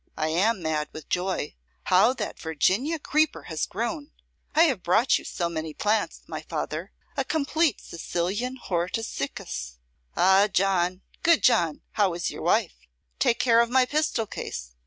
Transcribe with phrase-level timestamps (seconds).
[0.17, 1.53] I am mad with joy.
[1.83, 4.09] How that Virginian creeper has grown!
[4.55, 6.91] I have brought you so many plants, my father!
[7.15, 9.77] a complete Sicilian Hortus Siccus.
[10.17, 12.73] Ah, John, good John, how is your wife?
[13.19, 14.71] Take care of my pistol case.